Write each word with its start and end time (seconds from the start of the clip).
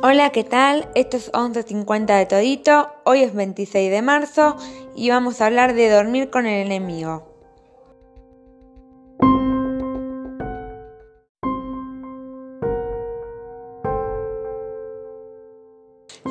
Hola, 0.00 0.30
¿qué 0.30 0.44
tal? 0.44 0.88
Esto 0.94 1.16
es 1.16 1.32
11.50 1.32 2.18
de 2.18 2.26
Todito. 2.26 2.88
Hoy 3.02 3.24
es 3.24 3.34
26 3.34 3.90
de 3.90 4.00
marzo 4.00 4.56
y 4.94 5.10
vamos 5.10 5.40
a 5.40 5.46
hablar 5.46 5.74
de 5.74 5.90
dormir 5.90 6.30
con 6.30 6.46
el 6.46 6.64
enemigo. 6.64 7.26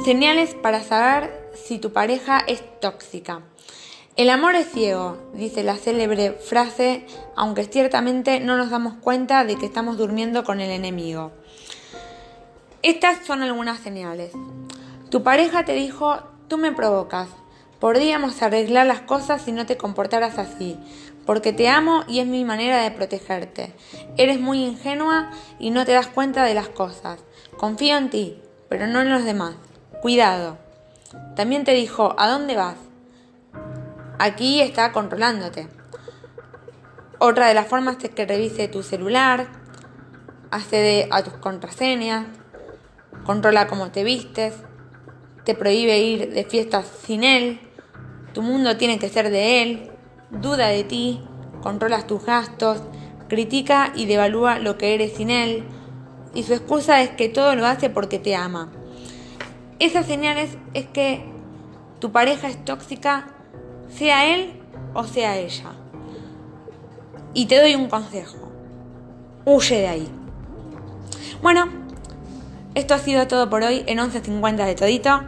Señales 0.05 0.55
para 0.55 0.81
saber 0.81 1.52
si 1.54 1.77
tu 1.77 1.91
pareja 1.91 2.39
es 2.47 2.63
tóxica. 2.79 3.41
El 4.15 4.29
amor 4.29 4.55
es 4.55 4.71
ciego, 4.71 5.18
dice 5.34 5.63
la 5.63 5.75
célebre 5.75 6.31
frase, 6.31 7.05
aunque 7.36 7.65
ciertamente 7.65 8.39
no 8.39 8.55
nos 8.55 8.70
damos 8.70 8.93
cuenta 8.93 9.43
de 9.43 9.57
que 9.57 9.65
estamos 9.65 9.97
durmiendo 9.97 10.45
con 10.45 10.61
el 10.61 10.71
enemigo. 10.71 11.33
Estas 12.87 13.25
son 13.25 13.43
algunas 13.43 13.79
señales. 13.79 14.32
Tu 15.09 15.21
pareja 15.21 15.65
te 15.65 15.73
dijo, 15.73 16.19
tú 16.47 16.57
me 16.57 16.71
provocas. 16.71 17.27
Podríamos 17.82 18.41
arreglar 18.41 18.87
las 18.87 19.01
cosas 19.01 19.41
si 19.41 19.51
no 19.51 19.65
te 19.65 19.75
comportaras 19.75 20.37
así, 20.37 20.79
porque 21.25 21.51
te 21.51 21.68
amo 21.68 22.05
y 22.07 22.21
es 22.21 22.27
mi 22.27 22.46
manera 22.46 22.82
de 22.82 22.91
protegerte. 22.91 23.75
Eres 24.15 24.39
muy 24.39 24.63
ingenua 24.63 25.32
y 25.60 25.71
no 25.71 25.83
te 25.83 25.91
das 25.91 26.07
cuenta 26.07 26.46
de 26.46 26.54
las 26.54 26.69
cosas. 26.69 27.19
Confío 27.57 27.97
en 27.97 28.10
ti, 28.10 28.41
pero 28.69 28.88
no 28.88 29.01
en 29.01 29.10
los 29.11 29.25
demás. 29.25 29.55
Cuidado. 30.01 30.57
También 31.35 31.65
te 31.65 31.74
dijo, 31.74 32.16
¿a 32.17 32.30
dónde 32.30 32.55
vas? 32.55 32.77
Aquí 34.17 34.61
está 34.61 34.94
controlándote. 34.94 35.67
Otra 37.19 37.49
de 37.49 37.53
las 37.53 37.67
formas 37.67 37.97
es 38.02 38.11
que 38.11 38.25
revise 38.25 38.69
tu 38.69 38.81
celular, 38.81 39.47
accede 40.52 41.09
a 41.11 41.22
tus 41.22 41.33
contraseñas, 41.33 42.27
controla 43.28 43.67
cómo 43.67 43.92
te 43.92 44.06
vistes, 44.06 44.53
te 45.44 45.53
prohíbe 45.53 46.00
ir 46.00 46.33
de 46.33 46.45
fiestas 46.45 46.88
sin 47.06 47.25
él, 47.25 47.59
tu 48.33 48.42
mundo 48.42 48.78
tiene 48.78 49.00
que 49.00 49.09
ser 49.09 49.30
de 49.30 49.61
él, 49.61 49.92
duda 50.31 50.67
de 50.67 50.86
ti, 50.86 51.22
controlas 51.61 52.08
tus 52.08 52.25
gastos, 52.25 52.81
critica 53.28 53.92
y 53.94 54.05
devalúa 54.05 54.59
lo 54.59 54.78
que 54.78 54.94
eres 54.94 55.11
sin 55.11 55.30
él, 55.30 55.66
y 56.33 56.44
su 56.44 56.53
excusa 56.53 57.02
es 57.02 57.09
que 57.09 57.28
todo 57.28 57.53
lo 57.55 57.66
hace 57.66 57.89
porque 57.89 58.17
te 58.17 58.33
ama. 58.33 58.72
Esas 59.80 60.05
señales 60.05 60.58
es 60.73 60.88
que 60.88 61.25
tu 62.00 62.14
pareja 62.14 62.48
es 62.48 62.64
tóxica, 62.64 63.28
sea 63.89 64.33
él 64.33 64.53
o 64.94 65.03
sea 65.03 65.36
ella. 65.38 65.73
Y 67.33 67.48
te 67.48 67.59
doy 67.59 67.75
un 67.75 67.89
consejo. 67.89 68.38
Huye 69.44 69.81
de 69.81 69.88
ahí. 69.88 70.08
Bueno, 71.42 71.86
esto 72.78 72.94
ha 72.94 73.00
sido 73.00 73.28
todo 73.28 73.50
por 73.50 73.64
hoy 73.64 73.83
en 73.88 73.97
11.50 73.97 74.66
de 74.66 74.75
Todito. 74.75 75.22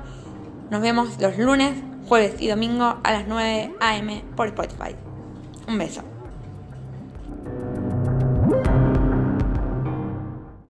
Nos 0.69 0.81
vemos 0.81 1.19
los 1.19 1.35
lunes, 1.37 1.73
jueves 2.07 2.35
y 2.39 2.47
domingo 2.47 2.99
a 3.03 3.11
las 3.11 3.27
9 3.27 3.73
am 3.79 4.21
por 4.35 4.47
Spotify. 4.47 4.95
Un 5.67 5.79
beso. 5.79 6.03